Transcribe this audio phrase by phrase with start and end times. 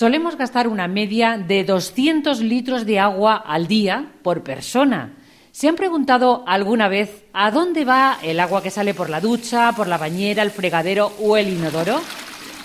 [0.00, 5.12] Solemos gastar una media de 200 litros de agua al día por persona.
[5.52, 9.72] ¿Se han preguntado alguna vez a dónde va el agua que sale por la ducha,
[9.76, 12.00] por la bañera, el fregadero o el inodoro?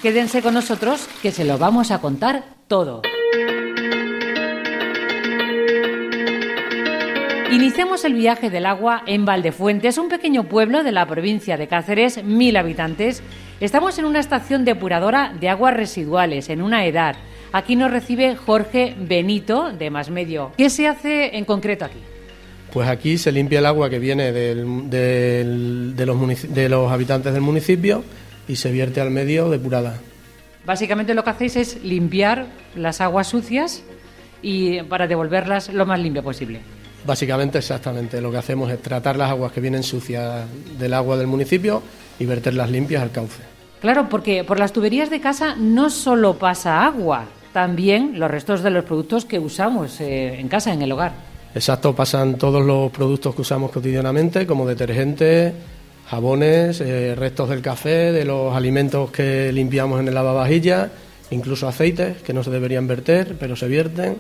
[0.01, 3.01] Quédense con nosotros que se lo vamos a contar todo.
[7.52, 12.24] Iniciamos el viaje del agua en Valdefuentes, un pequeño pueblo de la provincia de Cáceres,
[12.24, 13.22] mil habitantes.
[13.62, 17.16] Estamos en una estación depuradora de aguas residuales, en una edad.
[17.53, 20.52] Aquí nos recibe Jorge Benito, de Más Medio.
[20.57, 21.99] ¿Qué se hace en concreto aquí?
[22.73, 24.55] Pues aquí se limpia el agua que viene de,
[26.05, 28.03] los de los habitantes del municipio
[28.45, 30.01] y se vierte al medio depurada.
[30.65, 33.84] Básicamente lo que hacéis es limpiar las aguas sucias
[34.41, 36.59] y para devolverlas lo más limpio posible.
[37.05, 38.20] Básicamente, exactamente.
[38.20, 40.45] Lo que hacemos es tratar las aguas que vienen sucias
[40.77, 41.81] del agua del municipio
[42.20, 43.54] y verterlas limpias al cauce.
[43.81, 48.70] Claro, porque por las tuberías de casa no solo pasa agua, también los restos de
[48.70, 51.13] los productos que usamos eh, en casa, en el hogar.
[51.54, 55.53] Exacto, pasan todos los productos que usamos cotidianamente, como detergentes,
[56.09, 60.90] jabones, eh, restos del café, de los alimentos que limpiamos en el lavavajillas,
[61.31, 64.18] incluso aceites que no se deberían verter, pero se vierten.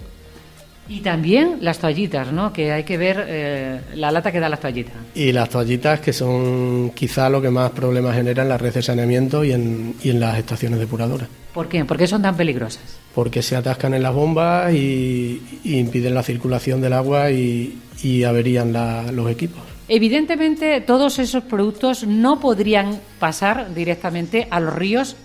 [0.87, 2.53] Y también las toallitas, ¿no?
[2.53, 4.93] Que hay que ver eh, la lata que da las toallitas.
[5.15, 8.81] Y las toallitas que son quizá lo que más problemas genera en la red de
[8.81, 11.27] saneamiento y en, y en las estaciones depuradoras.
[11.55, 11.85] ¿Por qué?
[11.85, 12.83] ¿Por qué son tan peligrosas?
[13.15, 17.79] Porque se atascan en las bombas y, impiden la circulación del agua y,
[18.27, 18.71] averían
[19.15, 19.63] los equipos.
[19.87, 25.15] Evidentemente, todos esos productos no podrían pasar directamente a los ríos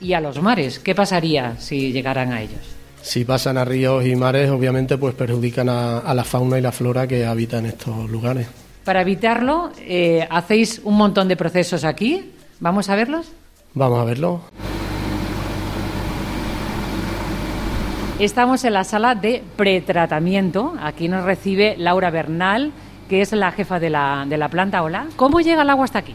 [0.00, 0.78] y a los mares.
[0.78, 2.60] ¿Qué pasaría si llegaran a ellos?
[3.02, 7.06] Si pasan a ríos y mares, obviamente pues perjudican a, la fauna y la flora
[7.06, 8.46] que habitan estos lugares.
[8.84, 12.32] Para evitarlo, eh, hacéis un montón de procesos aquí.
[12.60, 13.26] ¿Vamos a verlos?
[13.74, 14.40] Vamos a verlo.
[18.18, 20.74] Estamos en la sala de pretratamiento.
[20.80, 22.72] Aquí nos recibe Laura Bernal,
[23.08, 24.82] que es la jefa de la, de la planta.
[24.82, 25.06] Hola.
[25.16, 26.14] ¿Cómo llega el agua hasta aquí?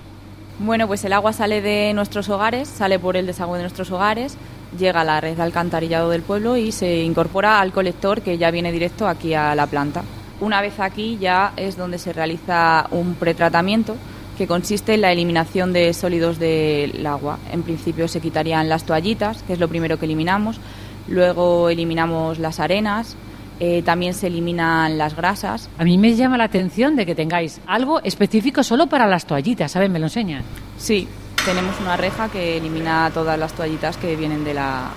[0.60, 4.38] Bueno, pues el agua sale de nuestros hogares, sale por el desagüe de nuestros hogares,
[4.78, 8.52] llega a la red de alcantarillado del pueblo y se incorpora al colector que ya
[8.52, 10.04] viene directo aquí a la planta.
[10.40, 13.96] Una vez aquí ya es donde se realiza un pretratamiento
[14.38, 17.40] que consiste en la eliminación de sólidos del agua.
[17.52, 20.60] En principio se quitarían las toallitas, que es lo primero que eliminamos,
[21.08, 23.16] luego eliminamos las arenas,
[23.60, 25.70] eh, también se eliminan las grasas.
[25.80, 29.72] A mí me llama la atención de que tengáis algo específico solo para las toallitas,
[29.72, 29.92] ¿saben?
[29.92, 30.44] ¿Me lo enseñan?
[30.78, 31.08] Sí,
[31.48, 34.90] tenemos una reja que elimina todas las toallitas que vienen de la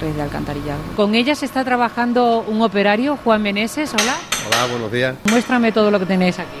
[0.00, 0.80] red de alcantarillado.
[0.96, 4.16] Con ellas está trabajando un operario, Juan Meneses, hola.
[4.46, 5.16] Hola, buenos días.
[5.30, 6.56] Muéstrame todo lo que tenéis aquí.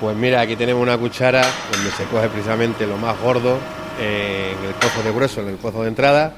[0.00, 3.58] Pues mira, aquí tenemos una cuchara donde se coge precisamente lo más gordo
[3.98, 6.32] eh, en el pozo de grueso, en el pozo de entrada,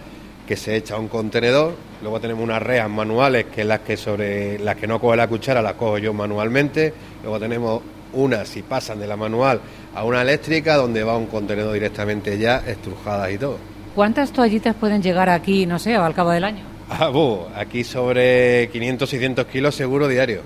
[0.49, 1.75] que se echa a un contenedor.
[2.00, 5.28] Luego tenemos unas rejas manuales, que es las que sobre las que no coge la
[5.28, 6.95] cuchara, las cojo yo manualmente.
[7.22, 7.83] Luego tenemos
[8.16, 9.60] unas, si pasan de la manual
[9.94, 13.59] a una eléctrica, donde va un contenedor directamente ya estrujadas y todo.
[13.94, 16.65] ¿Cuántas toallitas pueden llegar aquí, no sé, al cabo del año?
[16.91, 17.10] Ah,
[17.56, 20.43] aquí sobre 500, 600 kilos seguro diario.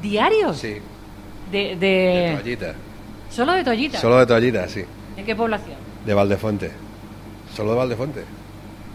[0.00, 0.58] ¿Diarios?
[0.58, 0.76] Sí.
[1.50, 2.32] De, de...
[2.34, 2.76] toallitas.
[3.30, 4.00] ¿Solo de toallitas?
[4.00, 4.84] Solo de toallitas, sí.
[5.16, 5.76] ¿De qué población?
[6.04, 6.70] De Valdefuente.
[7.54, 8.24] Solo de Valdefuente.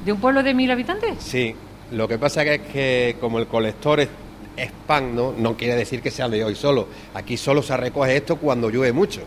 [0.05, 1.15] ¿De un pueblo de mil habitantes?
[1.19, 1.55] Sí.
[1.91, 4.09] Lo que pasa es que como el colector es
[4.57, 5.33] spam, ¿no?
[5.37, 6.87] no quiere decir que sea de hoy solo.
[7.13, 9.21] Aquí solo se recoge esto cuando llueve mucho.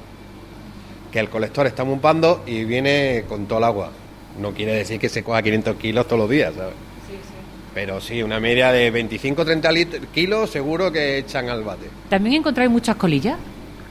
[1.12, 3.90] Que el colector está mumpando y viene con todo el agua.
[4.38, 6.74] No quiere decir que se coja 500 kilos todos los días, ¿sabes?
[7.08, 7.34] Sí, sí.
[7.74, 11.88] Pero sí, una media de 25-30 kilos seguro que echan al bate.
[12.08, 13.38] ¿También encontráis muchas colillas?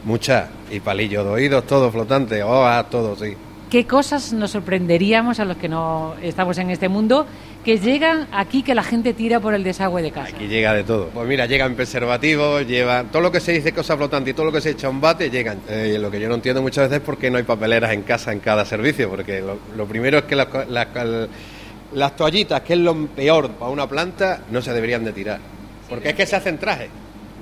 [0.06, 0.50] Muchas.
[0.72, 3.36] Y palillos de oídos, todo flotante, hojas, todo, sí.
[3.70, 7.28] ¿Qué cosas nos sorprenderíamos a los que no estamos en este mundo
[7.64, 10.36] que llegan aquí que la gente tira por el desagüe de casa?
[10.36, 11.10] Aquí llega de todo.
[11.10, 14.52] Pues mira, llegan preservativos, llevan todo lo que se dice cosas flotantes y todo lo
[14.52, 15.60] que se echa un bate, llegan.
[15.70, 18.02] Eh, lo que yo no entiendo muchas veces es por qué no hay papeleras en
[18.02, 23.52] casa en cada servicio, porque lo, primero es que las, toallitas, que es lo peor
[23.52, 25.40] para una planta, no se deberían de tirar.
[25.88, 26.90] Porque es que se hacen trajes.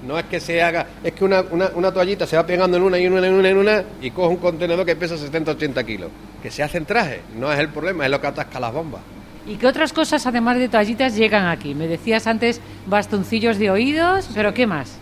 [0.06, 3.00] No es que se haga, es que una, una, toallita se va pegando en una
[3.00, 6.12] y en una, en una, en una, y coge un contenedor que pesa 70-80 kilos.
[6.42, 9.02] Que se hacen trajes, no es el problema, es lo que atasca las bombas.
[9.48, 11.74] ¿Y qué otras cosas, además de toallitas, llegan aquí?
[11.74, 14.98] Me decías antes bastoncillos de oídos, pero ¿qué más?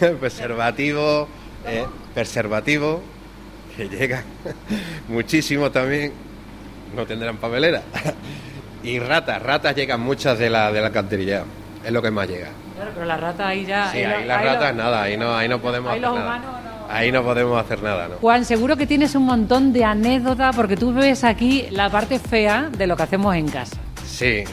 [0.20, 1.28] preservativo,
[1.66, 3.02] eh, preservativo,
[3.76, 4.24] que llegan
[5.08, 6.12] muchísimo también,
[6.94, 7.82] no tendrán papelera.
[8.82, 11.44] y ratas, ratas llegan muchas de la, de la canterilla,
[11.84, 12.48] es lo que más llega.
[12.76, 13.90] Claro, pero la rata ahí ya...
[13.90, 16.62] Sí, ahí, las ratas nada, ahí no, ahí no podemos hacer nada.
[16.88, 18.16] Ahí no podemos hacer nada, ¿no?
[18.16, 22.68] Juan, seguro que tienes un montón de anécdotas porque tú ves aquí la parte fea
[22.70, 23.76] de lo que hacemos en casa.
[24.06, 24.44] Sí,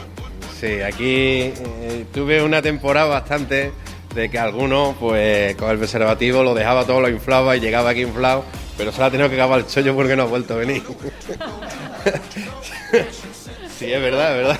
[0.63, 3.73] Sí, aquí eh, tuve una temporada bastante
[4.15, 8.03] de que alguno, pues con el preservativo lo dejaba todo, lo inflaba y llegaba aquí
[8.03, 8.45] inflado,
[8.77, 10.81] pero se la ha tenido que acabar el chollo porque no ha vuelto a venir.
[13.77, 14.59] sí, es verdad, es verdad.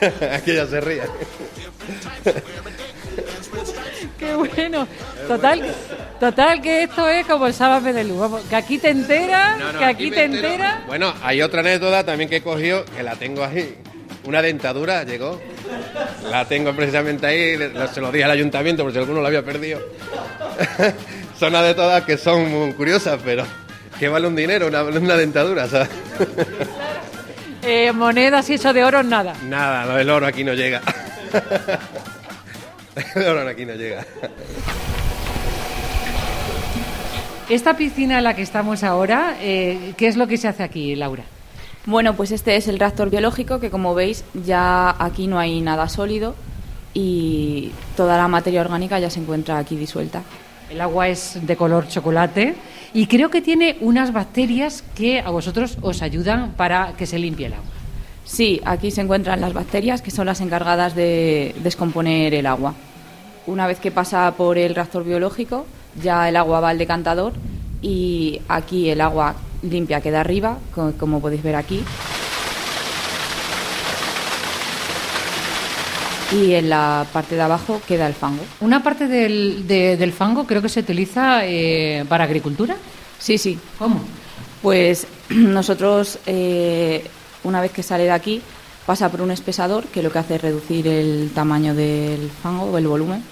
[0.32, 1.02] aquí ya se ríe.
[4.18, 4.86] Qué bueno.
[5.26, 5.62] Total,
[6.18, 8.18] total que esto es como el sábado de luz.
[8.18, 10.86] Vamos, que aquí te enteras, No, no, que aquí te enteras.
[10.86, 13.76] Bueno, hay otra anécdota también que he cogido, que la tengo ahí.
[14.24, 15.40] Una dentadura llegó.
[16.30, 17.56] La tengo precisamente ahí,
[17.92, 19.80] se lo dije al ayuntamiento por si alguno la había perdido.
[21.38, 23.44] son de todas que son muy curiosas, pero
[23.98, 25.88] que vale un dinero, una, una dentadura, ¿sabes?
[27.72, 29.32] Eh, monedas y eso de oro, nada.
[29.44, 30.82] Nada, lo del oro aquí no llega.
[33.14, 34.04] el oro aquí no llega.
[37.48, 40.96] Esta piscina en la que estamos ahora, eh, ¿qué es lo que se hace aquí,
[40.96, 41.22] Laura?
[41.86, 45.88] Bueno, pues este es el reactor biológico que como veis ya aquí no hay nada
[45.88, 46.34] sólido
[46.92, 50.24] y toda la materia orgánica ya se encuentra aquí disuelta.
[50.70, 52.54] El agua es de color chocolate
[52.94, 57.46] y creo que tiene unas bacterias que a vosotros os ayudan para que se limpie
[57.46, 57.64] el agua.
[58.24, 62.74] Sí, aquí se encuentran las bacterias que son las encargadas de descomponer el agua.
[63.46, 65.66] Una vez que pasa por el reactor biológico,
[66.00, 67.32] ya el agua va al decantador
[67.82, 71.82] y aquí el agua limpia queda arriba, co- como podéis ver aquí.
[76.32, 78.42] Y en la parte de abajo queda el fango.
[78.60, 82.76] Una parte del, de- del fango creo que se utiliza eh, para agricultura.
[83.18, 84.00] Sí, sí, ¿Cómo?
[84.62, 87.04] Pues nosotros, eh,
[87.44, 88.40] una vez que sale de aquí,
[88.86, 92.78] pasa por un espesador que lo que hace es reducir el tamaño del fango o
[92.78, 93.22] el volumen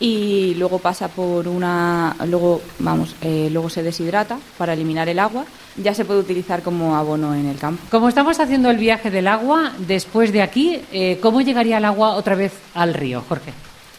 [0.00, 5.44] y luego pasa por una, luego vamos, eh, luego se deshidrata para eliminar el agua.
[5.76, 7.82] Ya se puede utilizar como abono en el campo.
[7.90, 12.14] Como estamos haciendo el viaje del agua, después de aquí, eh, ¿cómo llegaría el agua
[12.14, 13.52] otra vez al río, Jorge?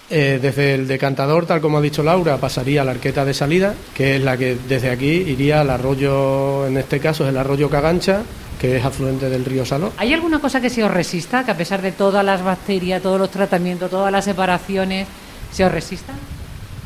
[0.09, 3.73] Eh, desde el decantador, tal como ha dicho Laura, pasaría a la arqueta de salida,
[3.95, 7.69] que es la que desde aquí iría al arroyo, en este caso es el arroyo
[7.69, 8.23] Cagancha,
[8.59, 9.93] que es afluente del río Saló.
[9.97, 13.19] ¿Hay alguna cosa que se os resista, que a pesar de todas las bacterias, todos
[13.19, 15.07] los tratamientos, todas las separaciones,
[15.51, 16.13] se os resista?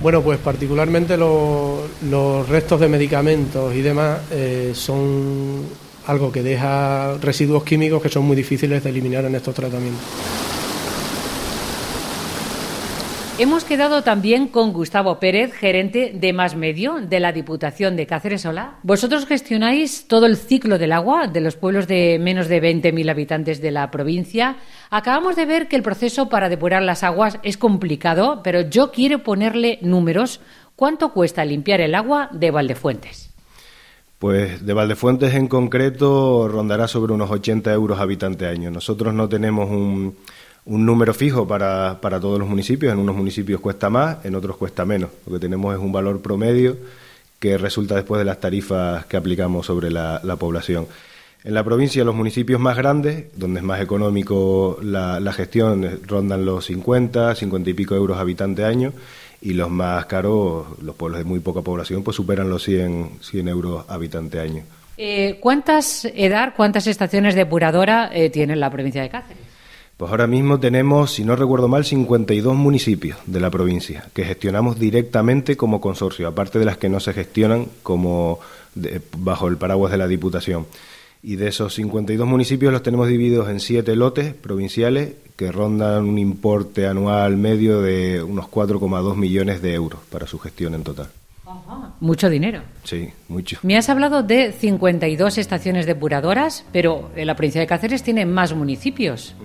[0.02, 5.64] Bueno, pues particularmente los, los restos de medicamentos y demás eh, son
[6.08, 10.04] algo que deja residuos químicos que son muy difíciles de eliminar en estos tratamientos.
[13.38, 18.44] Hemos quedado también con Gustavo Pérez, gerente de Más Medio de la Diputación de Cáceres
[18.44, 18.76] Sola.
[18.82, 23.60] Vosotros gestionáis todo el ciclo del agua de los pueblos de menos de 20.000 habitantes
[23.60, 24.56] de la provincia.
[24.90, 29.22] Acabamos de ver que el proceso para depurar las aguas es complicado, pero yo quiero
[29.22, 30.40] ponerle números.
[30.78, 33.34] ¿Cuánto cuesta limpiar el agua de Valdefuentes?
[34.18, 38.72] Pues de Valdefuentes en concreto rondará sobre unos 80 euros habitante año.
[38.72, 40.16] Nosotros no tenemos un,
[40.66, 42.92] un número fijo para, para todos los municipios.
[42.92, 45.10] En unos municipios cuesta más, en otros cuesta menos.
[45.26, 46.78] Lo que tenemos es un valor promedio
[47.40, 50.88] que resulta después de las tarifas que aplicamos sobre la, la población.
[51.46, 56.44] En la provincia, los municipios más grandes, donde es más económico la, gestión, eh, rondan
[56.44, 58.94] los 50, 50 y pico euros habitante año,
[59.42, 63.48] y los más caros, los pueblos de muy poca población, pues superan los 100, 100
[63.48, 64.64] euros habitante año.
[64.98, 69.45] Eh, ¿Cuántas EDAR, cuántas estaciones depuradora eh, tiene la provincia de Cáceres?
[69.98, 74.78] Pues ahora mismo tenemos, si no recuerdo mal, 52 municipios de la provincia que gestionamos
[74.78, 78.40] directamente como consorcio, aparte de las que no se gestionan como
[78.74, 80.66] de- bajo el paraguas de la Diputación.
[81.24, 86.20] Y de esos 52 municipios los tenemos divididos en siete lotes provinciales que rondan un
[86.20, 91.08] importe anual medio de unos 4,2 millones de euros para su gestión en total.
[92.02, 92.62] Mucho dinero.
[92.84, 93.58] Sí, mucho.
[93.64, 98.54] Me has hablado de 52 estaciones depuradoras, pero en la provincia de Cáceres tiene más
[98.54, 99.36] municipios.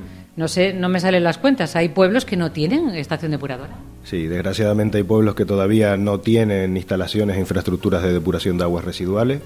[0.40, 1.76] No sé, no me salen las cuentas.
[1.76, 3.76] Hay pueblos que no tienen estación depuradora.
[4.04, 8.82] Sí, desgraciadamente hay pueblos que todavía no tienen instalaciones e infraestructuras de depuración de aguas
[8.86, 9.42] residuales.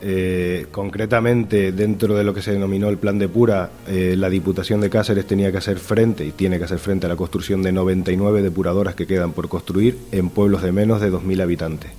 [0.00, 4.80] Eh, concretamente, dentro de lo que se denominó el plan de Pura, eh, la Diputación
[4.80, 7.72] de Cáceres tenía que hacer frente y tiene que hacer frente a la construcción de
[7.72, 11.90] 99 depuradoras que quedan por construir en pueblos de menos de 2.000 habitantes.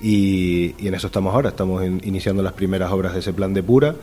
[0.00, 3.64] Y, en eso estamos ahora, estamos in- iniciando las primeras obras de ese plan de
[3.64, 3.96] Pura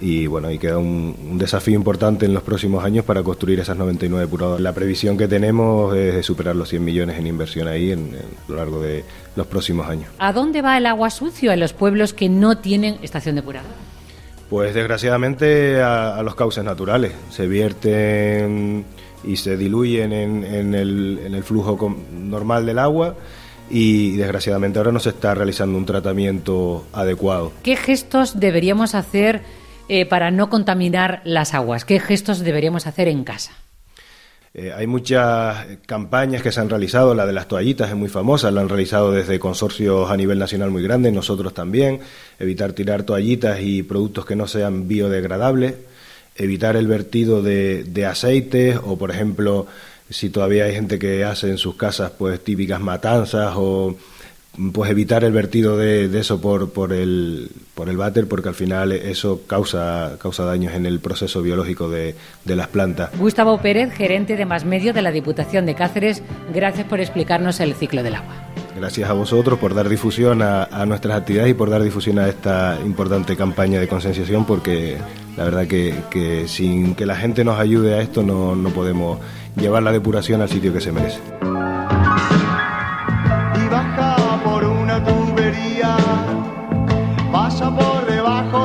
[0.00, 3.76] y bueno, ahí queda un, un desafío importante en los próximos años para construir esas
[3.76, 4.60] 99 depuradoras.
[4.60, 8.14] La previsión que tenemos es de superar los 100 millones en inversión ahí en, en-
[8.16, 9.04] a lo largo de
[9.36, 10.08] los próximos años.
[10.18, 13.74] ¿A dónde va el agua sucio en los pueblos que no tienen estación depuradora?
[14.50, 17.12] Pues desgraciadamente a, a los cauces naturales.
[17.30, 18.84] Se vierten
[19.24, 23.14] y se diluyen en, en el, flujo normal del agua
[23.70, 27.52] y desgraciadamente ahora no se está realizando un tratamiento adecuado.
[27.62, 29.42] ¿Qué gestos deberíamos hacer
[29.88, 31.84] eh, para no contaminar las aguas?
[31.84, 33.52] ¿Qué gestos deberíamos hacer en casa?
[34.54, 38.50] Eh, hay muchas campañas que se han realizado, la de las toallitas es muy famosa,
[38.50, 42.00] la han realizado desde consorcios a nivel nacional muy grandes, nosotros también,
[42.38, 45.74] evitar tirar toallitas y productos que no sean biodegradables,
[46.34, 49.66] evitar el vertido de, de aceites o, por ejemplo,
[50.10, 53.96] si todavía hay gente que hace en sus casas pues típicas matanzas o
[54.72, 58.92] pues evitar el vertido de, eso por, por, el, por el váter porque al final
[58.92, 63.10] eso causa, causa daños en el proceso biológico de, de las plantas.
[63.18, 66.22] Gustavo Pérez, gerente de Más Medio de la Diputación de Cáceres,
[66.52, 68.34] gracias por explicarnos el ciclo del agua.
[68.76, 72.28] Gracias a vosotros por dar difusión a, a, nuestras actividades y por dar difusión a
[72.28, 74.96] esta importante campaña de concienciación, porque
[75.36, 79.18] la verdad que, que, sin que la gente nos ayude a esto no, no podemos
[79.56, 81.18] llevar la depuración al sitio que se merece.
[87.32, 88.57] Pasa por debajo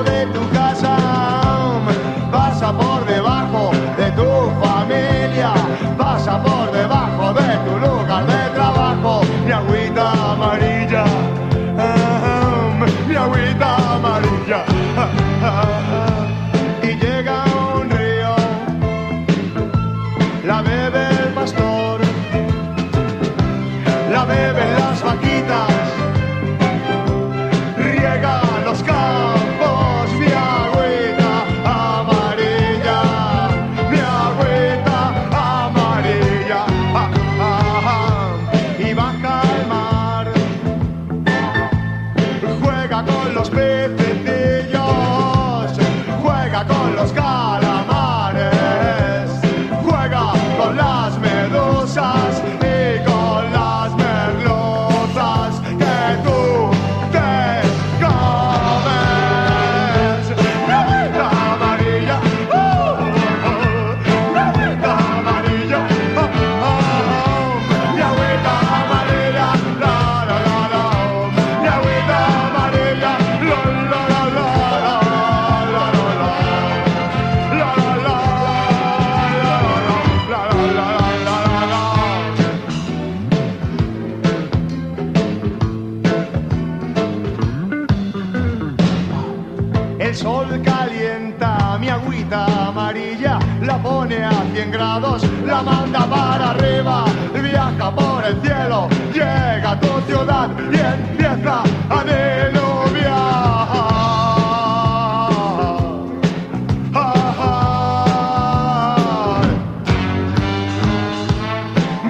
[92.34, 98.88] agüita amarilla, la pone a 100 grados, la manda para arriba, viaja por el cielo,
[99.14, 103.24] llega a tu ciudad y empieza a diluviar.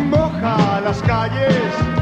[0.10, 1.93] Moja las calles,